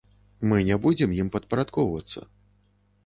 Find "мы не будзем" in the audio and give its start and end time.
0.53-1.13